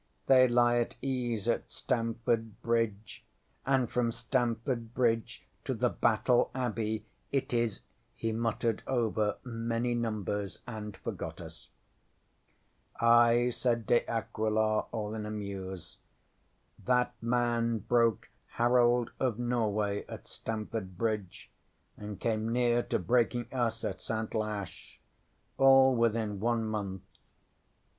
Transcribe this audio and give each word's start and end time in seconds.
They 0.25 0.47
lie 0.47 0.77
at 0.77 0.95
ease 1.03 1.47
at 1.47 1.71
Stamford 1.71 2.59
Bridge, 2.63 3.23
and 3.67 3.87
from 3.87 4.11
Stamford 4.11 4.95
Bridge 4.95 5.45
to 5.63 5.75
the 5.75 5.91
Battle 5.91 6.49
Abbey 6.55 7.05
it 7.31 7.53
is 7.53 7.81
ŌĆØ 7.81 7.81
he 8.15 8.31
muttered 8.31 8.81
over 8.87 9.37
many 9.43 9.93
numbers 9.93 10.57
and 10.65 10.97
forgot 10.97 11.39
us. 11.39 11.67
ŌĆśŌĆ£Ay, 12.99 13.47
ŌĆØ 13.49 13.53
said 13.53 13.85
De 13.85 14.09
Aquila, 14.09 14.79
all 14.91 15.13
in 15.13 15.27
a 15.27 15.29
muse. 15.29 15.99
ŌĆ£That 16.83 17.11
man 17.21 17.77
broke 17.77 18.27
Harold 18.53 19.11
of 19.19 19.37
Norway 19.37 20.03
at 20.09 20.25
Stamford 20.27 20.97
Bridge, 20.97 21.51
and 21.95 22.19
came 22.19 22.51
near 22.51 22.81
to 22.81 22.97
breaking 22.97 23.45
us 23.53 23.83
at 23.83 24.01
Santlache 24.01 24.99
all 25.59 25.93
within 25.95 26.39
one 26.39 26.65
month. 26.65 27.03